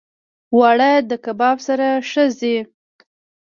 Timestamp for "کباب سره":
1.25-1.87